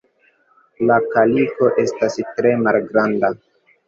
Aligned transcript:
La 0.91 0.95
kaliko 1.11 1.67
estas 1.83 2.17
tre 2.39 2.55
malgranda. 2.63 3.31